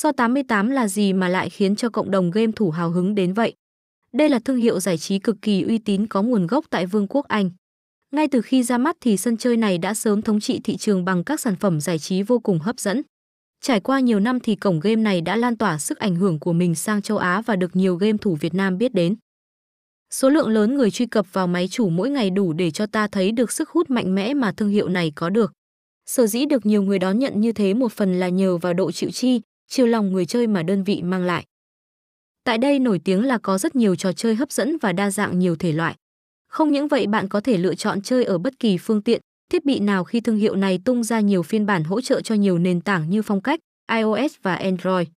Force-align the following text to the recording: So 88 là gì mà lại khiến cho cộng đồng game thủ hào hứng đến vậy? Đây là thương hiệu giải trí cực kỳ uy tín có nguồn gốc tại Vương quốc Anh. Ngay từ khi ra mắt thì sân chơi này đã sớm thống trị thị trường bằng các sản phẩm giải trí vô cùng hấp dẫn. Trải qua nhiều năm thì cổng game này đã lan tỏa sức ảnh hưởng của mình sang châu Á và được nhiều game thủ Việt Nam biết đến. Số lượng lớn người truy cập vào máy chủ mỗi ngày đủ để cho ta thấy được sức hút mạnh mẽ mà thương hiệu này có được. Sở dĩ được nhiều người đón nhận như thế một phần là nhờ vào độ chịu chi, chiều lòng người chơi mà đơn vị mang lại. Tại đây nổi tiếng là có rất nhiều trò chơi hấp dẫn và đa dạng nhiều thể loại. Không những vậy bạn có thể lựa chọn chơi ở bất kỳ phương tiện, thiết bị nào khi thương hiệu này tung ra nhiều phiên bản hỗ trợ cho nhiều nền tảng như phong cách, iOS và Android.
So 0.00 0.12
88 0.12 0.70
là 0.70 0.88
gì 0.88 1.12
mà 1.12 1.28
lại 1.28 1.50
khiến 1.50 1.76
cho 1.76 1.88
cộng 1.88 2.10
đồng 2.10 2.30
game 2.30 2.52
thủ 2.56 2.70
hào 2.70 2.90
hứng 2.90 3.14
đến 3.14 3.32
vậy? 3.32 3.54
Đây 4.12 4.28
là 4.28 4.38
thương 4.38 4.56
hiệu 4.56 4.80
giải 4.80 4.98
trí 4.98 5.18
cực 5.18 5.36
kỳ 5.42 5.62
uy 5.62 5.78
tín 5.78 6.06
có 6.06 6.22
nguồn 6.22 6.46
gốc 6.46 6.64
tại 6.70 6.86
Vương 6.86 7.06
quốc 7.08 7.28
Anh. 7.28 7.50
Ngay 8.12 8.28
từ 8.28 8.40
khi 8.40 8.62
ra 8.62 8.78
mắt 8.78 8.96
thì 9.00 9.16
sân 9.16 9.36
chơi 9.36 9.56
này 9.56 9.78
đã 9.78 9.94
sớm 9.94 10.22
thống 10.22 10.40
trị 10.40 10.60
thị 10.64 10.76
trường 10.76 11.04
bằng 11.04 11.24
các 11.24 11.40
sản 11.40 11.56
phẩm 11.56 11.80
giải 11.80 11.98
trí 11.98 12.22
vô 12.22 12.38
cùng 12.38 12.58
hấp 12.58 12.80
dẫn. 12.80 13.02
Trải 13.60 13.80
qua 13.80 14.00
nhiều 14.00 14.20
năm 14.20 14.40
thì 14.40 14.56
cổng 14.56 14.80
game 14.80 14.96
này 14.96 15.20
đã 15.20 15.36
lan 15.36 15.56
tỏa 15.56 15.78
sức 15.78 15.98
ảnh 15.98 16.16
hưởng 16.16 16.38
của 16.38 16.52
mình 16.52 16.74
sang 16.74 17.02
châu 17.02 17.18
Á 17.18 17.42
và 17.46 17.56
được 17.56 17.76
nhiều 17.76 17.96
game 17.96 18.18
thủ 18.20 18.34
Việt 18.34 18.54
Nam 18.54 18.78
biết 18.78 18.94
đến. 18.94 19.16
Số 20.10 20.28
lượng 20.28 20.48
lớn 20.48 20.76
người 20.76 20.90
truy 20.90 21.06
cập 21.06 21.32
vào 21.32 21.46
máy 21.46 21.68
chủ 21.68 21.88
mỗi 21.88 22.10
ngày 22.10 22.30
đủ 22.30 22.52
để 22.52 22.70
cho 22.70 22.86
ta 22.86 23.06
thấy 23.06 23.32
được 23.32 23.52
sức 23.52 23.70
hút 23.70 23.90
mạnh 23.90 24.14
mẽ 24.14 24.34
mà 24.34 24.52
thương 24.52 24.68
hiệu 24.68 24.88
này 24.88 25.12
có 25.14 25.30
được. 25.30 25.52
Sở 26.06 26.26
dĩ 26.26 26.46
được 26.46 26.66
nhiều 26.66 26.82
người 26.82 26.98
đón 26.98 27.18
nhận 27.18 27.40
như 27.40 27.52
thế 27.52 27.74
một 27.74 27.92
phần 27.92 28.20
là 28.20 28.28
nhờ 28.28 28.56
vào 28.56 28.74
độ 28.74 28.92
chịu 28.92 29.10
chi, 29.10 29.40
chiều 29.68 29.86
lòng 29.86 30.12
người 30.12 30.26
chơi 30.26 30.46
mà 30.46 30.62
đơn 30.62 30.84
vị 30.84 31.02
mang 31.02 31.22
lại. 31.22 31.44
Tại 32.44 32.58
đây 32.58 32.78
nổi 32.78 33.00
tiếng 33.04 33.24
là 33.24 33.38
có 33.38 33.58
rất 33.58 33.76
nhiều 33.76 33.96
trò 33.96 34.12
chơi 34.12 34.34
hấp 34.34 34.52
dẫn 34.52 34.76
và 34.78 34.92
đa 34.92 35.10
dạng 35.10 35.38
nhiều 35.38 35.56
thể 35.56 35.72
loại. 35.72 35.94
Không 36.48 36.72
những 36.72 36.88
vậy 36.88 37.06
bạn 37.06 37.28
có 37.28 37.40
thể 37.40 37.56
lựa 37.56 37.74
chọn 37.74 38.02
chơi 38.02 38.24
ở 38.24 38.38
bất 38.38 38.58
kỳ 38.58 38.78
phương 38.78 39.02
tiện, 39.02 39.20
thiết 39.52 39.64
bị 39.64 39.78
nào 39.78 40.04
khi 40.04 40.20
thương 40.20 40.36
hiệu 40.36 40.56
này 40.56 40.80
tung 40.84 41.04
ra 41.04 41.20
nhiều 41.20 41.42
phiên 41.42 41.66
bản 41.66 41.84
hỗ 41.84 42.00
trợ 42.00 42.20
cho 42.20 42.34
nhiều 42.34 42.58
nền 42.58 42.80
tảng 42.80 43.10
như 43.10 43.22
phong 43.22 43.40
cách, 43.40 43.60
iOS 43.92 44.34
và 44.42 44.54
Android. 44.54 45.08